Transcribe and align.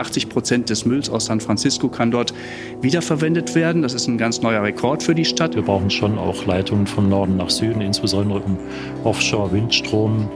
80 0.00 0.28
Prozent 0.28 0.70
des 0.70 0.84
Mülls 0.84 1.10
aus 1.10 1.26
San 1.26 1.40
Francisco 1.40 1.88
kann 1.88 2.10
dort 2.10 2.34
wiederverwendet 2.80 3.54
werden. 3.54 3.82
Das 3.82 3.94
ist 3.94 4.08
ein 4.08 4.18
ganz 4.18 4.40
neuer 4.42 4.62
Rekord 4.62 5.02
für 5.02 5.14
die 5.14 5.24
Stadt. 5.24 5.54
Wir 5.54 5.62
brauchen 5.62 5.90
schon 5.90 6.18
auch 6.18 6.46
Leitungen 6.46 6.86
vom 6.86 7.08
Norden 7.08 7.36
nach 7.36 7.50
Süden, 7.50 7.80
insbesondere 7.80 8.40
um 8.40 8.58
Offshore-Windstrom 9.04 10.28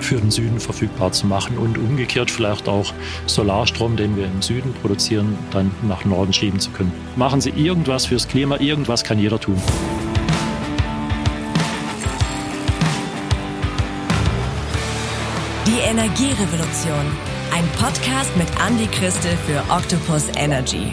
für 0.00 0.16
den 0.16 0.30
Süden 0.30 0.60
verfügbar 0.60 1.12
zu 1.12 1.26
machen 1.26 1.56
und 1.58 1.78
umgekehrt 1.78 2.30
vielleicht 2.30 2.68
auch 2.68 2.92
Solarstrom, 3.26 3.96
den 3.96 4.16
wir 4.16 4.26
im 4.26 4.42
Süden 4.42 4.74
produzieren, 4.82 5.38
dann 5.52 5.70
nach 5.88 6.04
Norden 6.04 6.32
schieben 6.32 6.60
zu 6.60 6.70
können. 6.70 6.92
Machen 7.16 7.40
Sie 7.40 7.50
irgendwas 7.50 8.06
fürs 8.06 8.28
Klima, 8.28 8.60
irgendwas 8.60 9.04
kann 9.04 9.18
jeder 9.18 9.40
tun. 9.40 9.56
Die 15.66 15.80
Energierevolution. 15.80 17.25
Ein 17.56 17.66
Podcast 17.68 18.36
mit 18.36 18.46
Andy 18.60 18.86
Christel 18.86 19.34
für 19.46 19.64
Octopus 19.72 20.24
Energy. 20.36 20.92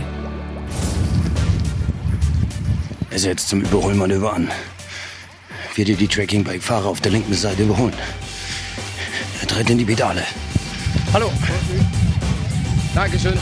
Er 3.09 3.19
setzt 3.19 3.49
zum 3.49 3.59
Überholmanöver 3.59 4.31
an. 4.31 4.49
Wird 5.75 5.89
ihr 5.89 5.97
die 5.97 6.07
Tracking-Bike-Fahrer 6.07 6.85
auf 6.85 7.01
der 7.01 7.11
linken 7.11 7.33
Seite 7.33 7.63
überholen. 7.63 7.93
Er 9.41 9.47
tritt 9.49 9.71
in 9.71 9.77
die 9.77 9.83
Pedale. 9.83 10.23
Hallo. 11.11 11.29
Dankeschön. 12.95 13.37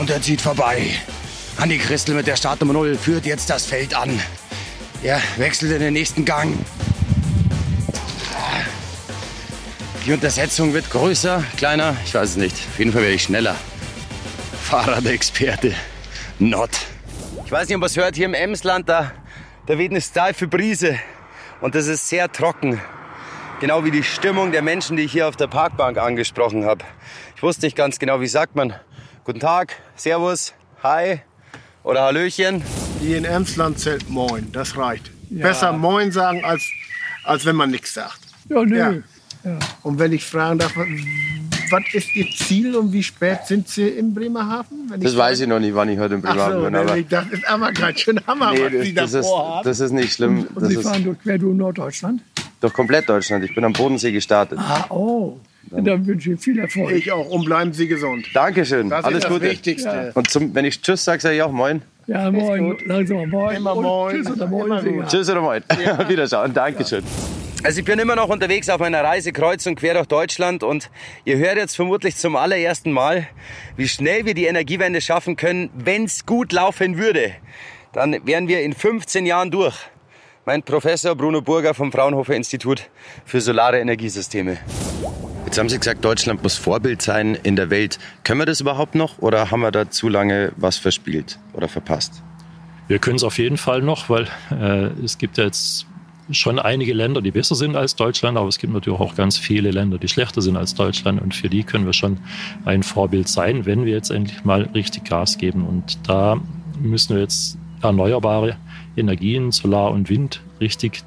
Und 0.00 0.10
er 0.10 0.20
zieht 0.20 0.40
vorbei. 0.40 0.90
Andi 1.58 1.78
Christel 1.78 2.16
mit 2.16 2.26
der 2.26 2.34
Startnummer 2.34 2.72
0 2.72 2.96
führt 2.96 3.24
jetzt 3.24 3.50
das 3.50 3.66
Feld 3.66 3.94
an. 3.94 4.20
Er 5.04 5.22
wechselt 5.36 5.70
in 5.70 5.78
den 5.78 5.92
nächsten 5.92 6.24
Gang. 6.24 6.58
Die 10.06 10.12
Untersetzung 10.14 10.72
wird 10.72 10.88
größer, 10.90 11.44
kleiner, 11.58 11.94
ich 12.06 12.14
weiß 12.14 12.30
es 12.30 12.36
nicht. 12.36 12.54
Auf 12.54 12.78
jeden 12.78 12.90
Fall 12.92 13.02
werde 13.02 13.14
ich 13.14 13.22
schneller. 13.22 13.54
Fahrradexperte, 14.62 15.74
not. 16.38 16.70
Ich 17.44 17.52
weiß 17.52 17.68
nicht, 17.68 17.74
ob 17.74 17.80
man 17.80 17.88
es 17.88 17.96
hört, 17.96 18.16
hier 18.16 18.24
im 18.24 18.32
Emsland, 18.32 18.88
da, 18.88 19.12
da 19.66 19.76
weht 19.76 19.90
eine 19.90 20.00
steife 20.00 20.48
Brise. 20.48 20.98
Und 21.60 21.74
das 21.74 21.86
ist 21.86 22.08
sehr 22.08 22.32
trocken. 22.32 22.80
Genau 23.60 23.84
wie 23.84 23.90
die 23.90 24.02
Stimmung 24.02 24.52
der 24.52 24.62
Menschen, 24.62 24.96
die 24.96 25.02
ich 25.02 25.12
hier 25.12 25.28
auf 25.28 25.36
der 25.36 25.48
Parkbank 25.48 25.98
angesprochen 25.98 26.64
habe. 26.64 26.82
Ich 27.36 27.42
wusste 27.42 27.66
nicht 27.66 27.76
ganz 27.76 27.98
genau, 27.98 28.22
wie 28.22 28.26
sagt 28.26 28.56
man. 28.56 28.74
Guten 29.24 29.40
Tag, 29.40 29.76
Servus, 29.96 30.54
Hi 30.82 31.20
oder 31.82 32.04
Hallöchen. 32.04 32.62
Die 33.02 33.14
in 33.14 33.26
Emsland 33.26 33.78
zählt 33.78 34.08
Moin, 34.08 34.50
das 34.50 34.78
reicht. 34.78 35.10
Besser 35.28 35.74
Moin 35.74 36.10
sagen, 36.10 36.42
als, 36.42 36.64
als 37.24 37.44
wenn 37.44 37.56
man 37.56 37.70
nichts 37.70 37.92
sagt. 37.92 38.20
Ja, 38.48 38.64
nö. 38.64 38.78
Ja. 38.78 38.92
Und 39.82 39.98
wenn 39.98 40.12
ich 40.12 40.24
fragen 40.24 40.58
darf, 40.58 40.74
was 40.76 41.82
ist 41.92 42.14
Ihr 42.16 42.26
Ziel 42.36 42.76
und 42.76 42.92
wie 42.92 43.02
spät 43.02 43.38
sind 43.46 43.68
Sie 43.68 43.88
in 43.88 44.12
Bremerhaven? 44.12 44.88
Wenn 44.88 45.00
Das 45.00 45.16
weiß 45.16 45.40
ich 45.40 45.46
noch 45.48 45.60
nicht, 45.60 45.74
wann 45.74 45.88
ich 45.88 45.98
heute 45.98 46.14
in 46.14 46.22
Ach 46.24 46.30
Bremerhaven 46.30 46.58
so, 46.58 46.64
bin. 46.64 46.74
Aber 46.76 46.96
ich 46.96 47.06
dachte, 47.06 47.30
das 47.30 47.38
ist 47.40 47.48
aber 47.48 47.72
ganz 47.72 48.00
schön 48.00 48.20
Hammer, 48.26 48.52
nee, 48.52 48.64
was 48.64 48.84
Sie 48.84 48.94
da 48.94 49.02
das, 49.02 49.12
das, 49.12 49.26
ist, 49.26 49.32
das 49.64 49.80
ist 49.80 49.92
nicht 49.92 50.12
schlimm. 50.12 50.46
Und 50.54 50.62
Das 50.62 50.68
Sie 50.68 50.74
ist 50.76 50.82
fahren 50.82 51.04
durch 51.04 51.18
quer 51.20 51.38
durch 51.38 51.56
Norddeutschland? 51.56 52.22
doch 52.60 52.72
komplett 52.72 53.08
Deutschland. 53.08 53.44
Ich 53.44 53.54
bin 53.54 53.64
am 53.64 53.72
Bodensee 53.72 54.12
gestartet. 54.12 54.58
Ah, 54.60 54.84
oh. 54.90 55.38
Und 55.70 55.84
dann 55.86 56.04
wünsche 56.06 56.20
ich 56.20 56.26
Ihnen 56.26 56.38
viel 56.38 56.58
Erfolg. 56.58 56.90
Ich 56.92 57.10
auch. 57.12 57.26
Und 57.30 57.44
bleiben 57.44 57.72
Sie 57.72 57.86
gesund. 57.86 58.26
Dankeschön. 58.34 58.90
Das 58.90 59.04
Alles 59.04 59.18
ist 59.18 59.24
das 59.24 59.32
Gute. 59.32 59.44
Wichtigste. 59.44 60.12
Und 60.14 60.28
zum, 60.30 60.54
wenn 60.54 60.64
ich 60.64 60.80
Tschüss 60.82 61.04
sage, 61.04 61.20
sage 61.22 61.36
ich 61.36 61.42
auch 61.42 61.52
Moin. 61.52 61.82
ja, 62.06 62.30
moin. 62.30 62.76
Langsam 62.86 63.28
moin. 63.30 63.56
Immer 63.56 63.76
Und 63.76 63.84
moin. 63.84 64.16
Tschüss 64.16 64.30
oder 64.30 64.46
moin. 64.46 65.04
Tschüss 65.08 65.30
oder 65.30 65.40
Moin. 65.40 65.62
Wiederschauen. 66.08 66.52
Dankeschön. 66.52 67.02
Also 67.62 67.80
ich 67.80 67.84
bin 67.84 67.98
immer 67.98 68.16
noch 68.16 68.30
unterwegs 68.30 68.70
auf 68.70 68.80
meiner 68.80 69.04
Reise 69.04 69.32
kreuz 69.32 69.66
und 69.66 69.74
quer 69.74 69.92
durch 69.92 70.06
Deutschland 70.06 70.62
und 70.62 70.90
ihr 71.26 71.36
hört 71.36 71.56
jetzt 71.56 71.76
vermutlich 71.76 72.16
zum 72.16 72.34
allerersten 72.34 72.90
Mal, 72.90 73.28
wie 73.76 73.86
schnell 73.86 74.24
wir 74.24 74.32
die 74.32 74.46
Energiewende 74.46 75.02
schaffen 75.02 75.36
können, 75.36 75.68
wenn 75.74 76.04
es 76.04 76.24
gut 76.24 76.52
laufen 76.52 76.96
würde. 76.96 77.32
Dann 77.92 78.26
wären 78.26 78.48
wir 78.48 78.62
in 78.62 78.72
15 78.72 79.26
Jahren 79.26 79.50
durch. 79.50 79.76
Mein 80.46 80.62
Professor 80.62 81.14
Bruno 81.14 81.42
Burger 81.42 81.74
vom 81.74 81.92
Fraunhofer 81.92 82.34
Institut 82.34 82.88
für 83.26 83.42
Solare 83.42 83.78
Energiesysteme. 83.78 84.56
Jetzt 85.44 85.58
haben 85.58 85.68
Sie 85.68 85.76
gesagt, 85.76 86.02
Deutschland 86.02 86.42
muss 86.42 86.56
Vorbild 86.56 87.02
sein 87.02 87.38
in 87.42 87.56
der 87.56 87.68
Welt. 87.68 87.98
Können 88.24 88.40
wir 88.40 88.46
das 88.46 88.62
überhaupt 88.62 88.94
noch 88.94 89.18
oder 89.18 89.50
haben 89.50 89.60
wir 89.60 89.70
da 89.70 89.90
zu 89.90 90.08
lange 90.08 90.52
was 90.56 90.78
verspielt 90.78 91.38
oder 91.52 91.68
verpasst? 91.68 92.22
Wir 92.88 92.98
können 93.00 93.16
es 93.16 93.22
auf 93.22 93.36
jeden 93.36 93.58
Fall 93.58 93.82
noch, 93.82 94.08
weil 94.08 94.28
äh, 94.50 94.86
es 95.04 95.18
gibt 95.18 95.36
ja 95.36 95.44
jetzt 95.44 95.86
schon 96.32 96.58
einige 96.58 96.92
Länder, 96.92 97.20
die 97.22 97.30
besser 97.30 97.54
sind 97.54 97.76
als 97.76 97.96
Deutschland, 97.96 98.38
aber 98.38 98.48
es 98.48 98.58
gibt 98.58 98.72
natürlich 98.72 99.00
auch 99.00 99.14
ganz 99.14 99.38
viele 99.38 99.70
Länder, 99.70 99.98
die 99.98 100.08
schlechter 100.08 100.42
sind 100.42 100.56
als 100.56 100.74
Deutschland 100.74 101.20
und 101.20 101.34
für 101.34 101.48
die 101.48 101.62
können 101.62 101.86
wir 101.86 101.92
schon 101.92 102.18
ein 102.64 102.82
Vorbild 102.82 103.28
sein, 103.28 103.66
wenn 103.66 103.84
wir 103.84 103.92
jetzt 103.92 104.10
endlich 104.10 104.44
mal 104.44 104.62
richtig 104.74 105.04
Gas 105.04 105.38
geben. 105.38 105.64
Und 105.66 105.98
da 106.08 106.40
müssen 106.80 107.14
wir 107.14 107.22
jetzt 107.22 107.58
erneuerbare 107.82 108.56
Energien, 108.96 109.52
Solar 109.52 109.90
und 109.92 110.08
Wind, 110.08 110.40
richtig 110.60 111.02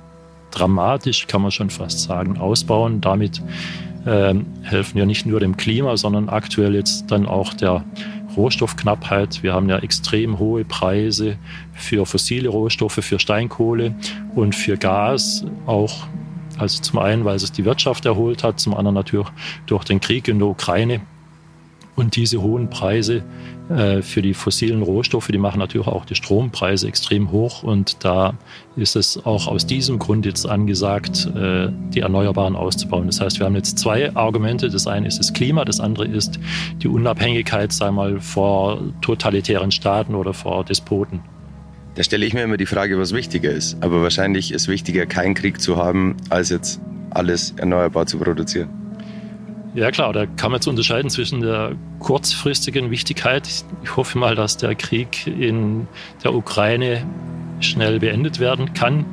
dramatisch, 0.51 1.28
kann 1.28 1.41
man 1.41 1.51
schon 1.51 1.69
fast 1.69 2.01
sagen, 2.01 2.38
ausbauen. 2.38 3.01
Damit 3.01 3.41
ähm, 4.06 4.45
helfen 4.62 4.95
wir 4.95 5.06
nicht 5.06 5.25
nur 5.25 5.39
dem 5.39 5.57
Klima, 5.57 5.97
sondern 5.97 6.29
aktuell 6.29 6.75
jetzt 6.75 7.09
dann 7.12 7.25
auch 7.25 7.53
der 7.53 7.83
Rohstoffknappheit. 8.35 9.44
Wir 9.44 9.53
haben 9.53 9.69
ja 9.69 9.79
extrem 9.79 10.39
hohe 10.39 10.66
Preise 10.66 11.38
für 11.73 12.05
fossile 12.05 12.49
Rohstoffe, 12.49 12.99
für 13.01 13.19
Steinkohle 13.19 13.95
und 14.35 14.55
für 14.55 14.77
Gas 14.77 15.45
auch. 15.66 16.07
Also 16.57 16.81
zum 16.81 16.99
einen, 16.99 17.25
weil 17.25 17.35
es 17.35 17.51
die 17.51 17.66
Wirtschaft 17.66 18.05
erholt 18.05 18.44
hat, 18.44 18.59
zum 18.59 18.75
anderen 18.75 18.95
natürlich 18.95 19.27
durch 19.66 19.83
den 19.83 19.99
Krieg 19.99 20.27
in 20.27 20.39
der 20.39 20.47
Ukraine. 20.47 21.01
Und 21.95 22.16
diese 22.16 22.41
hohen 22.41 22.69
Preise 22.69 23.23
für 24.01 24.22
die 24.22 24.34
fossilen 24.34 24.81
Rohstoffe, 24.81 25.28
die 25.28 25.38
machen 25.38 25.59
natürlich 25.59 25.88
auch 25.88 26.06
die 26.06 26.16
Strompreise 26.16 26.88
extrem 26.88 27.31
hoch. 27.31 27.63
Und 27.63 28.03
da 28.03 28.34
ist 28.75 28.96
es 28.96 29.25
auch 29.25 29.47
aus 29.47 29.66
diesem 29.66 30.00
Grund 30.00 30.25
jetzt 30.25 30.47
angesagt, 30.47 31.29
äh, 31.35 31.69
die 31.94 32.01
Erneuerbaren 32.01 32.56
auszubauen. 32.56 33.07
Das 33.07 33.22
heißt, 33.22 33.40
wir 33.40 33.46
haben 33.46 33.56
jetzt 33.56 33.79
zwei 33.79 34.13
Argumente. 34.16 34.69
Das 34.69 34.88
eine 34.88 35.07
ist 35.07 35.19
das 35.19 35.34
Klima, 35.34 35.66
das 35.66 35.79
andere 35.79 36.06
ist 36.06 36.40
die 36.81 36.88
Unabhängigkeit, 36.88 37.72
sei 37.72 37.91
mal, 37.91 38.19
vor 38.19 38.81
totalitären 39.01 39.72
Staaten 39.72 40.16
oder 40.16 40.34
vor 40.34 40.66
Despoten. 40.66 41.22
Da 41.95 42.03
stelle 42.03 42.25
ich 42.25 42.34
mir 42.34 42.44
immer 42.44 42.57
die 42.57 42.66
Frage, 42.66 42.97
was 42.97 43.13
wichtiger 43.13 43.51
ist. 43.51 43.78
Aber 43.81 44.01
wahrscheinlich 44.01 44.51
ist 44.51 44.68
wichtiger, 44.68 45.06
keinen 45.06 45.35
Krieg 45.35 45.62
zu 45.62 45.78
haben, 45.78 46.18
als 46.30 46.50
jetzt 46.50 46.81
alles 47.12 47.53
erneuerbar 47.57 48.07
zu 48.07 48.18
produzieren. 48.18 48.82
Ja 49.75 49.89
klar, 49.91 50.13
da 50.13 50.25
kann 50.25 50.51
man 50.51 50.59
jetzt 50.59 50.67
unterscheiden 50.67 51.09
zwischen 51.09 51.41
der 51.41 51.75
kurzfristigen 52.00 52.91
Wichtigkeit. 52.91 53.47
Ich 53.84 53.95
hoffe 53.95 54.17
mal, 54.19 54.35
dass 54.35 54.57
der 54.57 54.75
Krieg 54.75 55.25
in 55.25 55.88
der 56.23 56.35
Ukraine 56.35 57.06
schnell 57.59 58.00
beendet 58.00 58.39
werden 58.39 58.73
kann. 58.73 59.06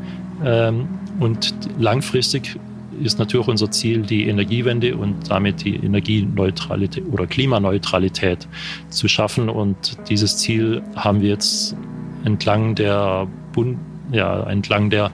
Ähm, 0.45 0.89
Und 1.21 1.55
langfristig 1.79 2.59
ist 3.03 3.19
natürlich 3.19 3.47
unser 3.47 3.71
Ziel, 3.71 4.03
die 4.03 4.29
Energiewende 4.29 4.97
und 4.97 5.31
damit 5.31 5.65
die 5.65 5.77
Energieneutralität 5.77 7.05
oder 7.11 7.27
Klimaneutralität 7.27 8.49
zu 8.89 9.07
schaffen. 9.07 9.49
Und 9.49 9.99
dieses 10.09 10.39
Ziel 10.39 10.83
haben 10.97 11.21
wir 11.21 11.29
jetzt 11.29 11.77
entlang 12.25 12.75
der 12.75 13.27
Bund, 13.53 13.79
ja, 14.13 14.43
entlang 14.45 14.91
der, 14.91 15.11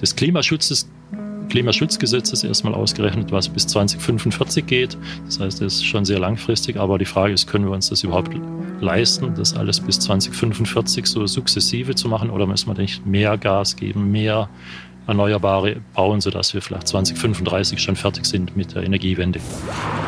des 0.00 0.16
Klimaschutzes 0.16 0.88
Klimaschutzgesetzes 1.52 2.44
erstmal 2.44 2.72
ausgerechnet, 2.72 3.30
was 3.30 3.50
bis 3.50 3.66
2045 3.66 4.66
geht. 4.66 4.96
Das 5.26 5.38
heißt, 5.38 5.60
das 5.60 5.74
ist 5.74 5.84
schon 5.84 6.06
sehr 6.06 6.18
langfristig, 6.18 6.78
aber 6.78 6.96
die 6.96 7.04
Frage 7.04 7.34
ist, 7.34 7.46
können 7.46 7.66
wir 7.66 7.72
uns 7.72 7.90
das 7.90 8.02
überhaupt 8.02 8.34
leisten, 8.80 9.34
das 9.34 9.54
alles 9.54 9.78
bis 9.78 10.00
2045 10.00 11.04
so 11.04 11.26
sukzessive 11.26 11.94
zu 11.94 12.08
machen 12.08 12.30
oder 12.30 12.46
müssen 12.46 12.68
wir 12.68 12.80
nicht 12.80 13.04
mehr 13.04 13.36
Gas 13.36 13.76
geben, 13.76 14.10
mehr 14.10 14.48
Erneuerbare 15.06 15.82
bauen, 15.94 16.22
sodass 16.22 16.54
wir 16.54 16.62
vielleicht 16.62 16.88
2035 16.88 17.82
schon 17.82 17.96
fertig 17.96 18.24
sind 18.24 18.56
mit 18.56 18.74
der 18.74 18.84
Energiewende. 18.84 19.38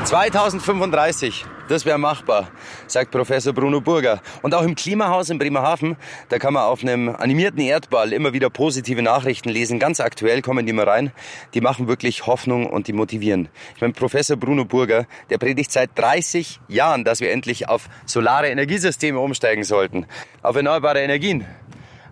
2035, 0.04 1.44
das 1.68 1.84
wäre 1.86 1.98
machbar, 1.98 2.50
sagt 2.86 3.10
Professor 3.10 3.52
Bruno 3.52 3.80
Burger. 3.80 4.20
Und 4.42 4.54
auch 4.54 4.62
im 4.62 4.74
Klimahaus 4.74 5.30
in 5.30 5.38
Bremerhaven, 5.38 5.96
da 6.28 6.38
kann 6.38 6.54
man 6.54 6.64
auf 6.64 6.82
einem 6.82 7.08
animierten 7.08 7.60
Erdball 7.60 8.12
immer 8.12 8.32
wieder 8.32 8.50
positive 8.50 9.02
Nachrichten 9.02 9.48
lesen. 9.48 9.78
Ganz 9.78 10.00
aktuell 10.00 10.42
kommen 10.42 10.66
die 10.66 10.72
mal 10.72 10.88
rein. 10.88 11.12
Die 11.54 11.60
machen 11.60 11.88
wirklich 11.88 12.26
Hoffnung 12.26 12.66
und 12.66 12.88
die 12.88 12.92
motivieren. 12.92 13.48
Ich 13.74 13.80
meine, 13.80 13.92
Professor 13.92 14.36
Bruno 14.36 14.64
Burger, 14.64 15.06
der 15.30 15.38
predigt 15.38 15.72
seit 15.72 15.90
30 15.98 16.60
Jahren, 16.68 17.04
dass 17.04 17.20
wir 17.20 17.30
endlich 17.30 17.68
auf 17.68 17.88
solare 18.06 18.48
Energiesysteme 18.48 19.18
umsteigen 19.18 19.64
sollten. 19.64 20.06
Auf 20.42 20.56
erneuerbare 20.56 21.00
Energien. 21.00 21.46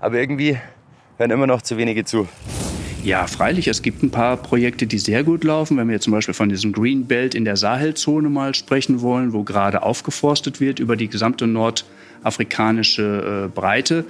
Aber 0.00 0.16
irgendwie 0.16 0.58
hören 1.18 1.30
immer 1.30 1.46
noch 1.46 1.62
zu 1.62 1.76
wenige 1.76 2.04
zu. 2.04 2.28
Ja, 3.02 3.26
freilich. 3.26 3.66
Es 3.66 3.82
gibt 3.82 4.04
ein 4.04 4.10
paar 4.10 4.36
Projekte, 4.36 4.86
die 4.86 4.98
sehr 4.98 5.24
gut 5.24 5.42
laufen. 5.42 5.76
Wenn 5.76 5.88
wir 5.88 5.98
zum 6.00 6.12
Beispiel 6.12 6.34
von 6.34 6.48
diesem 6.48 6.72
Green 6.72 7.06
Belt 7.06 7.34
in 7.34 7.44
der 7.44 7.56
Sahelzone 7.56 8.28
mal 8.28 8.54
sprechen 8.54 9.00
wollen, 9.00 9.32
wo 9.32 9.42
gerade 9.42 9.82
aufgeforstet 9.82 10.60
wird 10.60 10.78
über 10.78 10.94
die 10.94 11.08
gesamte 11.08 11.48
nordafrikanische 11.48 13.46
äh, 13.46 13.48
Breite. 13.48 14.04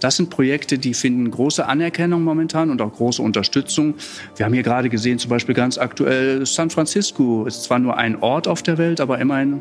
Das 0.00 0.16
sind 0.16 0.30
Projekte, 0.30 0.78
die 0.78 0.94
finden 0.94 1.30
große 1.30 1.66
Anerkennung 1.66 2.22
momentan 2.22 2.70
und 2.70 2.80
auch 2.80 2.94
große 2.94 3.20
Unterstützung. 3.20 3.96
Wir 4.36 4.46
haben 4.46 4.54
hier 4.54 4.62
gerade 4.62 4.88
gesehen, 4.88 5.18
zum 5.18 5.28
Beispiel 5.28 5.54
ganz 5.54 5.76
aktuell 5.76 6.46
San 6.46 6.70
Francisco 6.70 7.44
ist 7.44 7.64
zwar 7.64 7.78
nur 7.78 7.98
ein 7.98 8.16
Ort 8.22 8.48
auf 8.48 8.62
der 8.62 8.78
Welt, 8.78 9.02
aber 9.02 9.18
immerhin 9.18 9.58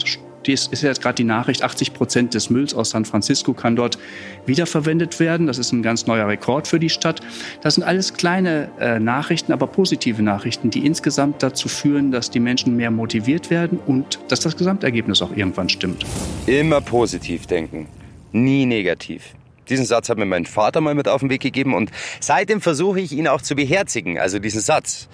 ist 0.53 0.81
jetzt 0.81 1.01
gerade 1.01 1.15
die 1.15 1.23
Nachricht, 1.23 1.63
80 1.63 1.94
Prozent 1.94 2.33
des 2.33 2.49
Mülls 2.49 2.73
aus 2.73 2.91
San 2.91 3.05
Francisco 3.05 3.53
kann 3.53 3.75
dort 3.75 3.97
wiederverwendet 4.45 5.19
werden. 5.19 5.47
Das 5.47 5.57
ist 5.57 5.71
ein 5.71 5.83
ganz 5.83 6.07
neuer 6.07 6.27
Rekord 6.27 6.67
für 6.67 6.79
die 6.79 6.89
Stadt. 6.89 7.21
Das 7.61 7.75
sind 7.75 7.83
alles 7.83 8.13
kleine 8.13 8.69
äh, 8.79 8.99
Nachrichten, 8.99 9.51
aber 9.51 9.67
positive 9.67 10.21
Nachrichten, 10.21 10.69
die 10.69 10.85
insgesamt 10.85 11.44
dazu 11.44 11.67
führen, 11.67 12.11
dass 12.11 12.29
die 12.29 12.39
Menschen 12.39 12.75
mehr 12.75 12.91
motiviert 12.91 13.49
werden 13.49 13.79
und 13.85 14.19
dass 14.29 14.39
das 14.39 14.57
Gesamtergebnis 14.57 15.21
auch 15.21 15.35
irgendwann 15.35 15.69
stimmt. 15.69 16.05
Immer 16.45 16.81
positiv 16.81 17.47
denken, 17.47 17.88
nie 18.31 18.65
negativ. 18.65 19.35
Diesen 19.69 19.85
Satz 19.85 20.09
hat 20.09 20.17
mir 20.17 20.25
mein 20.25 20.45
Vater 20.45 20.81
mal 20.81 20.95
mit 20.95 21.07
auf 21.07 21.19
den 21.19 21.29
Weg 21.29 21.41
gegeben 21.41 21.73
und 21.73 21.91
seitdem 22.19 22.61
versuche 22.61 23.01
ich 23.01 23.11
ihn 23.11 23.27
auch 23.27 23.41
zu 23.41 23.55
beherzigen, 23.55 24.17
also 24.17 24.39
diesen 24.39 24.61
Satz. 24.61 25.09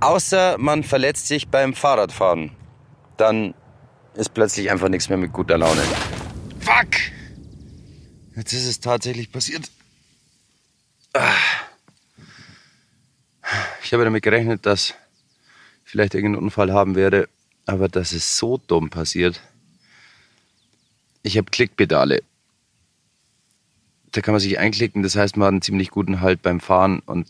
Außer 0.00 0.56
man 0.58 0.82
verletzt 0.82 1.28
sich 1.28 1.48
beim 1.48 1.72
Fahrradfahren, 1.72 2.50
dann 3.16 3.54
ist 4.16 4.34
plötzlich 4.34 4.70
einfach 4.70 4.88
nichts 4.88 5.08
mehr 5.08 5.18
mit 5.18 5.32
guter 5.32 5.58
Laune. 5.58 5.82
Fuck! 6.60 6.96
Jetzt 8.34 8.52
ist 8.52 8.66
es 8.66 8.80
tatsächlich 8.80 9.30
passiert. 9.30 9.70
Ah. 11.12 11.34
Ich 13.82 13.92
habe 13.92 14.04
damit 14.04 14.22
gerechnet, 14.22 14.66
dass 14.66 14.90
ich 15.84 15.90
vielleicht 15.90 16.14
irgendeinen 16.14 16.44
Unfall 16.44 16.72
haben 16.72 16.96
werde, 16.96 17.28
aber 17.66 17.88
das 17.88 18.12
ist 18.12 18.36
so 18.36 18.58
dumm 18.58 18.90
passiert. 18.90 19.40
Ich 21.22 21.36
habe 21.36 21.50
Klickpedale. 21.50 22.22
Da 24.12 24.20
kann 24.20 24.32
man 24.32 24.40
sich 24.40 24.58
einklicken, 24.58 25.02
das 25.02 25.14
heißt, 25.16 25.36
man 25.36 25.46
hat 25.46 25.52
einen 25.52 25.62
ziemlich 25.62 25.90
guten 25.90 26.20
Halt 26.20 26.42
beim 26.42 26.60
Fahren 26.60 27.00
und 27.00 27.28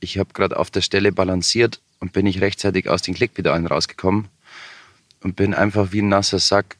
ich 0.00 0.18
habe 0.18 0.32
gerade 0.32 0.56
auf 0.58 0.70
der 0.70 0.82
Stelle 0.82 1.12
balanciert 1.12 1.80
und 1.98 2.12
bin 2.12 2.24
nicht 2.24 2.40
rechtzeitig 2.40 2.88
aus 2.88 3.02
den 3.02 3.14
Klickpedalen 3.14 3.66
rausgekommen 3.66 4.28
und 5.26 5.34
bin 5.34 5.54
einfach 5.54 5.90
wie 5.90 6.02
ein 6.02 6.08
nasser 6.08 6.38
Sack 6.38 6.76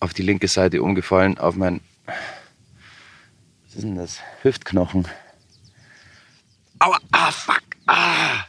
auf 0.00 0.12
die 0.12 0.22
linke 0.22 0.48
Seite 0.48 0.82
umgefallen, 0.82 1.38
auf 1.38 1.54
mein. 1.54 1.80
Was 2.06 3.76
ist 3.76 3.84
denn 3.84 3.94
das? 3.94 4.18
Hüftknochen. 4.42 5.06
Aua, 6.80 6.98
ah, 7.12 7.30
fuck, 7.30 7.62
ah! 7.86 8.46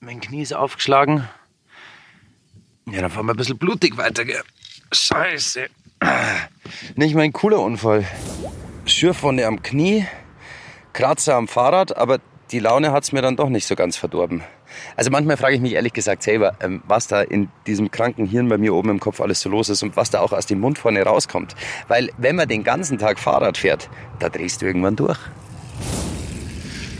Mein 0.00 0.22
Knie 0.22 0.40
ist 0.40 0.54
aufgeschlagen. 0.54 1.28
Ja, 2.86 3.02
dann 3.02 3.10
fahren 3.10 3.26
wir 3.26 3.34
ein 3.34 3.36
bisschen 3.36 3.58
blutig 3.58 3.98
weiter, 3.98 4.24
gell? 4.24 4.42
Scheiße. 4.90 5.66
Nicht 6.96 7.14
mein 7.14 7.34
cooler 7.34 7.60
Unfall. 7.60 8.06
Schürfwunde 8.86 9.46
am 9.46 9.62
Knie, 9.62 10.06
Kratzer 10.94 11.34
am 11.34 11.46
Fahrrad, 11.46 11.94
aber 11.94 12.20
die 12.52 12.58
Laune 12.58 12.90
hat's 12.90 13.12
mir 13.12 13.20
dann 13.20 13.36
doch 13.36 13.50
nicht 13.50 13.66
so 13.66 13.76
ganz 13.76 13.98
verdorben. 13.98 14.42
Also 14.96 15.10
manchmal 15.10 15.36
frage 15.36 15.54
ich 15.54 15.60
mich 15.60 15.74
ehrlich 15.74 15.92
gesagt 15.92 16.22
selber, 16.22 16.56
ähm, 16.60 16.82
was 16.86 17.06
da 17.06 17.22
in 17.22 17.48
diesem 17.66 17.90
kranken 17.90 18.26
Hirn 18.26 18.48
bei 18.48 18.58
mir 18.58 18.74
oben 18.74 18.90
im 18.90 19.00
Kopf 19.00 19.20
alles 19.20 19.40
so 19.40 19.48
los 19.48 19.68
ist 19.68 19.82
und 19.82 19.96
was 19.96 20.10
da 20.10 20.20
auch 20.20 20.32
aus 20.32 20.46
dem 20.46 20.60
Mund 20.60 20.78
vorne 20.78 21.02
rauskommt. 21.02 21.54
Weil 21.88 22.10
wenn 22.18 22.36
man 22.36 22.48
den 22.48 22.64
ganzen 22.64 22.98
Tag 22.98 23.18
Fahrrad 23.18 23.58
fährt, 23.58 23.88
da 24.18 24.28
drehst 24.28 24.62
du 24.62 24.66
irgendwann 24.66 24.96
durch. 24.96 25.18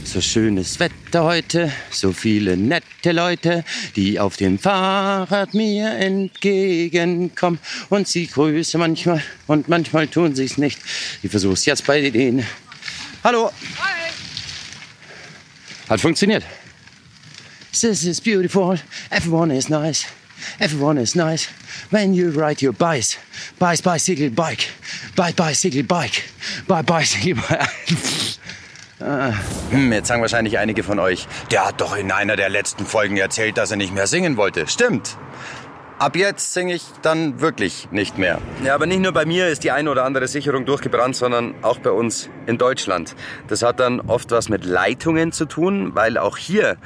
So 0.04 0.22
schönes 0.22 0.80
Wetter 0.80 1.24
heute, 1.24 1.70
so 1.90 2.12
viele 2.12 2.56
nette 2.56 3.12
Leute, 3.12 3.62
die 3.94 4.18
auf 4.18 4.38
dem 4.38 4.58
Fahrrad 4.58 5.52
mir 5.52 5.90
entgegenkommen. 5.90 7.58
Und 7.90 8.08
sie 8.08 8.26
grüßen 8.26 8.80
manchmal 8.80 9.22
und 9.46 9.68
manchmal 9.68 10.06
tun 10.06 10.34
sie 10.34 10.44
es 10.44 10.56
nicht. 10.56 10.80
Ich 11.22 11.30
versuch's 11.30 11.66
jetzt 11.66 11.86
bei 11.86 12.08
denen. 12.08 12.46
Hallo. 13.22 13.50
Hi. 13.80 14.10
Hat 15.90 16.00
funktioniert. 16.00 16.44
This 17.72 18.04
is 18.04 18.20
beautiful. 18.20 18.76
Everyone 19.10 19.50
is 19.50 19.68
nice. 19.68 20.06
Everyone 20.58 20.98
is 20.98 21.14
nice. 21.14 21.48
When 21.90 22.14
you 22.14 22.30
ride 22.30 22.62
your 22.62 22.72
bike, 22.72 23.18
bike, 23.58 23.82
bicycle, 23.82 24.30
bike, 24.30 24.68
bike, 25.14 25.36
bicycle, 25.36 25.82
bike, 25.82 26.24
bike, 26.66 26.86
bicycle, 26.86 27.34
bike. 27.34 27.68
Hm, 29.00 29.92
jetzt 29.92 30.08
sagen 30.08 30.22
wahrscheinlich 30.22 30.58
einige 30.58 30.82
von 30.82 30.98
euch, 30.98 31.28
der 31.52 31.66
hat 31.66 31.80
doch 31.80 31.96
in 31.96 32.10
einer 32.10 32.34
der 32.34 32.48
letzten 32.48 32.84
Folgen 32.84 33.16
erzählt, 33.16 33.56
dass 33.56 33.70
er 33.70 33.76
nicht 33.76 33.94
mehr 33.94 34.08
singen 34.08 34.36
wollte. 34.36 34.66
Stimmt. 34.66 35.16
Ab 36.00 36.14
jetzt 36.14 36.52
singe 36.52 36.74
ich 36.74 36.84
dann 37.02 37.40
wirklich 37.40 37.88
nicht 37.90 38.18
mehr. 38.18 38.40
Ja, 38.64 38.74
aber 38.74 38.86
nicht 38.86 39.00
nur 39.00 39.10
bei 39.10 39.24
mir 39.24 39.48
ist 39.48 39.64
die 39.64 39.72
eine 39.72 39.90
oder 39.90 40.04
andere 40.04 40.28
Sicherung 40.28 40.64
durchgebrannt, 40.64 41.16
sondern 41.16 41.56
auch 41.62 41.78
bei 41.78 41.90
uns 41.90 42.30
in 42.46 42.56
Deutschland. 42.56 43.16
Das 43.48 43.62
hat 43.62 43.80
dann 43.80 44.00
oft 44.00 44.30
was 44.30 44.48
mit 44.48 44.64
Leitungen 44.64 45.32
zu 45.32 45.44
tun, 45.44 45.96
weil 45.96 46.16
auch 46.16 46.36
hier 46.36 46.76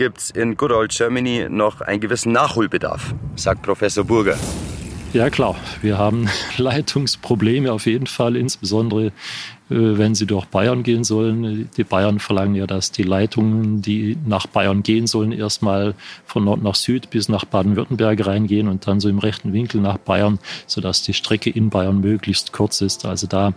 gibt 0.00 0.16
es 0.16 0.30
in 0.30 0.56
Good 0.56 0.72
Old 0.72 0.92
Germany 0.92 1.46
noch 1.50 1.82
einen 1.82 2.00
gewissen 2.00 2.32
Nachholbedarf, 2.32 3.14
sagt 3.36 3.60
Professor 3.60 4.02
Burger. 4.02 4.38
Ja 5.12 5.28
klar, 5.28 5.56
wir 5.82 5.98
haben 5.98 6.26
Leitungsprobleme 6.56 7.70
auf 7.70 7.84
jeden 7.84 8.06
Fall, 8.06 8.34
insbesondere 8.34 9.08
äh, 9.08 9.12
wenn 9.68 10.14
sie 10.14 10.24
durch 10.24 10.46
Bayern 10.46 10.84
gehen 10.84 11.04
sollen. 11.04 11.68
Die 11.76 11.84
Bayern 11.84 12.18
verlangen 12.18 12.54
ja, 12.54 12.66
dass 12.66 12.92
die 12.92 13.02
Leitungen, 13.02 13.82
die 13.82 14.16
nach 14.24 14.46
Bayern 14.46 14.82
gehen 14.82 15.06
sollen, 15.06 15.32
erstmal 15.32 15.94
von 16.24 16.44
Nord 16.44 16.62
nach 16.62 16.76
Süd 16.76 17.10
bis 17.10 17.28
nach 17.28 17.44
Baden-Württemberg 17.44 18.26
reingehen 18.26 18.68
und 18.68 18.86
dann 18.86 19.00
so 19.00 19.08
im 19.10 19.18
rechten 19.18 19.52
Winkel 19.52 19.82
nach 19.82 19.98
Bayern, 19.98 20.38
sodass 20.66 21.02
die 21.02 21.12
Strecke 21.12 21.50
in 21.50 21.68
Bayern 21.68 22.00
möglichst 22.00 22.54
kurz 22.54 22.80
ist. 22.80 23.04
Also 23.04 23.26
da 23.26 23.52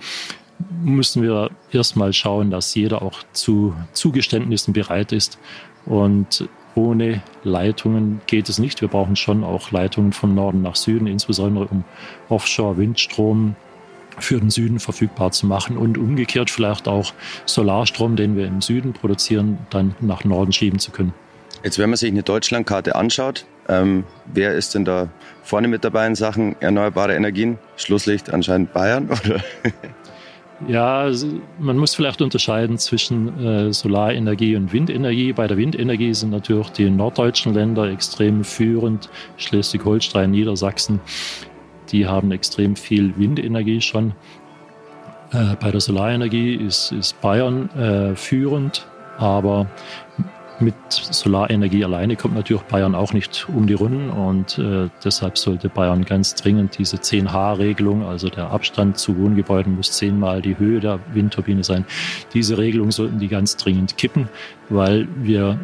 müssen 0.84 1.24
wir 1.24 1.50
erstmal 1.72 2.14
schauen, 2.14 2.52
dass 2.52 2.74
jeder 2.76 3.02
auch 3.02 3.24
zu 3.34 3.76
Zugeständnissen 3.94 4.74
bereit 4.74 5.12
ist 5.12 5.40
und 5.86 6.48
ohne 6.76 7.22
Leitungen 7.44 8.22
geht 8.26 8.50
es 8.50 8.58
nicht. 8.58 8.82
Wir 8.82 8.88
brauchen 8.88 9.16
schon 9.16 9.44
auch 9.44 9.72
Leitungen 9.72 10.12
von 10.12 10.34
Norden 10.34 10.62
nach 10.62 10.76
Süden, 10.76 11.08
insbesondere 11.08 11.66
um 11.66 11.84
Offshore-Windstrom 12.30 13.56
für 14.20 14.40
den 14.40 14.50
Süden 14.50 14.80
verfügbar 14.80 15.32
zu 15.32 15.46
machen 15.48 15.78
und 15.78 15.98
umgekehrt 15.98 16.50
vielleicht 16.50 16.88
auch 16.88 17.14
Solarstrom, 17.46 18.16
den 18.16 18.36
wir 18.36 18.46
im 18.46 18.62
Süden 18.62 18.94
produzieren, 18.94 19.60
dann 19.70 19.96
nach 20.00 20.24
Norden 20.24 20.52
schieben 20.52 20.80
zu 20.80 20.92
können. 20.92 21.14
Jetzt, 21.64 21.80
wenn 21.80 21.90
man 21.90 21.98
sich 21.98 22.12
eine 22.12 22.24
Deutschlandkarte 22.24 22.96
anschaut, 22.96 23.46
ähm, 23.70 24.04
wer 24.26 24.54
ist 24.54 24.76
denn 24.76 24.84
da 24.84 25.08
vorne 25.44 25.68
mit 25.68 25.84
dabei 25.86 26.06
in 26.08 26.16
Sachen 26.16 26.62
erneuerbare 26.62 27.16
Energien? 27.16 27.58
Schlusslicht 27.78 28.34
anscheinend 28.34 28.74
Bayern, 28.74 29.06
oder? 29.26 29.42
Ja, 30.68 31.10
man 31.60 31.78
muss 31.78 31.96
vielleicht 31.96 32.22
unterscheiden 32.22 32.78
zwischen 32.78 33.44
äh, 33.44 33.74
Solarenergie 33.74 34.56
und 34.56 34.72
Windenergie. 34.72 35.34
Bei 35.34 35.48
der 35.48 35.58
Windenergie 35.58 36.14
sind 36.14 36.30
natürlich 36.30 36.70
die 36.70 36.90
norddeutschen 36.90 37.54
Länder 37.54 37.90
extrem 37.90 38.44
führend. 38.44 39.10
Schleswig-Holstein, 39.38 40.31
Niedersachsen, 40.31 41.02
die 41.92 42.07
haben 42.07 42.31
extrem 42.31 42.76
viel 42.76 43.14
Windenergie 43.18 43.81
schon. 43.81 44.14
Äh, 45.31 45.56
bei 45.60 45.72
der 45.72 45.81
Solarenergie 45.81 46.56
ist, 46.56 46.92
ist 46.92 47.19
Bayern 47.19 47.69
äh, 47.72 48.16
führend, 48.16 48.88
aber 49.18 49.68
mit 50.60 50.76
Solarenergie 50.90 51.83
alleine 51.83 52.16
kommt 52.16 52.36
natürlich 52.36 52.64
Bayern 52.64 52.95
auch 52.95 53.14
nicht 53.14 53.48
um 53.50 53.68
die 53.68 53.74
Runden 53.74 54.10
und 54.10 54.57
äh, 54.57 54.90
deshalb 55.04 55.38
sollte 55.38 55.69
Bayern 55.69 56.06
ganz 56.06 56.36
dringend 56.36 56.78
diese 56.78 56.98
10H-Regelung, 56.98 58.04
also 58.04 58.30
der 58.30 58.52
Abstand 58.52 58.98
zu 58.98 59.18
Wohngebäuden 59.18 59.76
muss 59.76 59.92
zehnmal 59.94 60.42
die 60.42 60.57
Höhe 60.57 60.80
der 60.80 61.00
Windturbine 61.14 61.64
sein. 61.64 61.86
Diese 62.33 62.57
Regelung 62.57 62.92
sollten 62.92 63.19
die 63.19 63.28
ganz 63.28 63.57
dringend 63.57 63.98
kippen, 63.98 64.30
weil 64.69 65.07
wir 65.16 65.60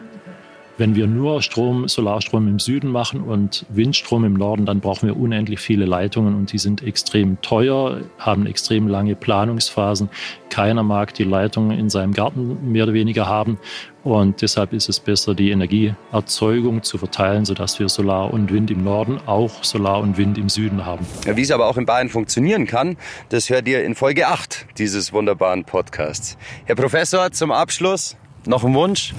wenn 0.80 0.96
wir 0.96 1.08
nur 1.08 1.42
Strom, 1.42 1.88
Solarstrom 1.90 2.48
im 2.48 2.58
Süden 2.58 2.90
machen 2.90 3.22
und 3.22 3.66
Windstrom 3.70 4.24
im 4.24 4.34
Norden, 4.34 4.66
dann 4.66 4.80
brauchen 4.80 5.08
wir 5.08 5.18
unendlich 5.18 5.60
viele 5.60 5.86
Leitungen 5.86 6.36
und 6.36 6.54
die 6.54 6.58
sind 6.58 6.82
extrem 6.82 7.42
teuer, 7.42 8.02
haben 8.18 8.46
extrem 8.46 8.88
lange 8.88 9.16
Planungsphasen. 9.16 10.10
Keiner 10.50 10.82
mag 10.84 11.14
die 11.14 11.26
Leitungen 11.26 11.78
in 11.78 11.90
seinem 11.90 12.14
Garten 12.14 12.72
mehr 12.72 12.84
oder 12.84 12.94
weniger 12.94 13.28
haben 13.28 13.60
und 14.04 14.42
deshalb 14.42 14.72
ist 14.72 14.88
es 14.88 15.02
besser, 15.02 15.36
die 15.36 15.52
Energieerzeugung 15.52 16.82
zu 16.82 16.98
verteilen, 16.98 17.44
sodass 17.44 17.78
wir 17.80 17.90
Solar 17.90 18.34
und 18.34 18.52
Wind 18.52 18.72
im 18.72 18.84
Norden, 18.84 19.20
auch 19.26 19.64
Solar 19.66 20.00
und 20.00 20.18
Wind 20.18 20.38
im 20.38 20.48
Süden 20.48 20.86
haben. 20.86 21.06
Ja, 21.26 21.36
wie 21.36 21.42
es 21.42 21.52
aber 21.52 21.68
auch 21.68 21.76
in 21.76 21.86
Bayern 21.86 22.08
funktionieren 22.08 22.66
kann, 22.66 22.96
das 23.28 23.50
hört 23.50 23.68
ihr 23.68 23.84
in 23.84 23.96
Folge 23.96 24.28
8 24.28 24.68
dieses 24.78 25.12
wunderbaren 25.12 25.66
Podcasts. 25.66 26.38
Herr 26.66 26.76
Professor, 26.76 27.32
zum 27.32 27.52
Abschluss 27.52 28.16
noch 28.46 28.64
ein 28.64 28.74
Wunsch? 28.74 29.14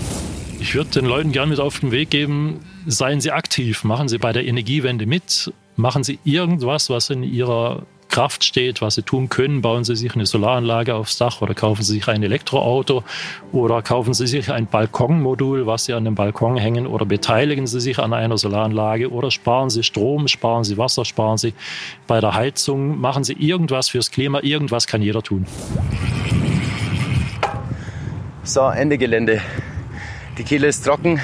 Ich 0.61 0.75
würde 0.75 0.91
den 0.91 1.07
Leuten 1.07 1.33
gerne 1.33 1.49
mit 1.49 1.59
auf 1.59 1.81
den 1.81 1.91
Weg 1.91 2.11
geben, 2.11 2.61
seien 2.87 3.21
Sie 3.21 3.33
aktiv, 3.33 3.83
machen 3.83 4.09
Sie 4.09 4.19
bei 4.19 4.33
der 4.33 4.47
Energiewende 4.47 5.07
mit, 5.07 5.53
machen 5.75 6.05
Sie 6.05 6.19
irgendwas, 6.23 6.91
was 6.91 7.09
in 7.09 7.23
Ihrer 7.23 7.87
Kraft 8.11 8.45
steht, 8.45 8.83
was 8.83 8.97
Sie 8.97 9.03
tun 9.03 9.31
können. 9.31 9.63
Bauen 9.63 9.85
Sie 9.85 9.97
sich 9.97 10.15
eine 10.15 10.27
Solaranlage 10.27 10.95
aufs 10.95 11.17
Dach 11.17 11.41
oder 11.41 11.55
kaufen 11.55 11.83
Sie 11.83 11.95
sich 11.95 12.09
ein 12.09 12.23
Elektroauto 12.23 13.05
oder 13.53 13.81
kaufen 13.81 14.13
Sie 14.13 14.27
sich 14.27 14.53
ein 14.53 14.67
Balkonmodul, 14.67 15.67
was 15.67 15.87
Sie 15.87 15.95
an 15.95 16.05
dem 16.05 16.15
Balkon 16.15 16.59
hängen 16.59 16.87
oder 16.87 17.07
beteiligen 17.07 17.67
Sie 17.67 17.81
sich 17.81 17.99
an 17.99 18.13
einer 18.13 18.37
Solaranlage 18.37 19.11
oder 19.11 19.31
sparen 19.31 19.71
Sie 19.71 19.83
Strom, 19.83 20.29
sparen 20.29 20.65
Sie 20.65 20.77
Wasser, 20.77 21.07
sparen 21.07 21.39
Sie 21.39 21.55
bei 22.07 22.21
der 22.21 22.35
Heizung, 22.35 23.01
machen 23.01 23.25
Sie 23.25 23.33
irgendwas 23.33 23.89
fürs 23.89 24.11
Klima. 24.11 24.41
Irgendwas 24.43 24.87
kann 24.87 25.01
jeder 25.01 25.23
tun. 25.23 25.47
So, 28.43 28.69
Ende 28.69 28.99
Gelände. 28.99 29.41
Die 30.41 30.45
Kehle 30.45 30.69
ist 30.69 30.87
trocken, 30.87 31.21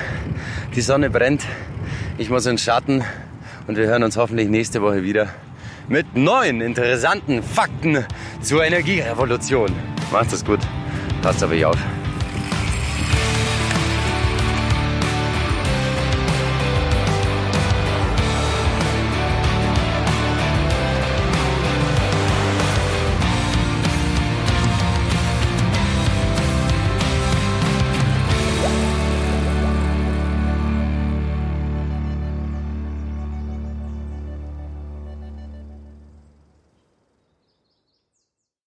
die 0.74 0.82
Sonne 0.82 1.08
brennt. 1.08 1.42
Ich 2.18 2.28
muss 2.28 2.44
in 2.44 2.52
den 2.52 2.58
Schatten 2.58 3.02
und 3.66 3.78
wir 3.78 3.86
hören 3.86 4.02
uns 4.02 4.18
hoffentlich 4.18 4.50
nächste 4.50 4.82
Woche 4.82 5.04
wieder 5.04 5.30
mit 5.88 6.14
neuen 6.14 6.60
interessanten 6.60 7.42
Fakten 7.42 8.04
zur 8.42 8.62
Energierevolution. 8.62 9.72
Macht 10.12 10.34
es 10.34 10.44
gut. 10.44 10.60
Passt 11.22 11.42
auf 11.42 11.50
euch 11.50 11.64
auf. 11.64 11.78